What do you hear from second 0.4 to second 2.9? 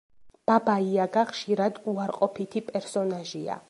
ბაბა იაგა ხშირად უარყოფითი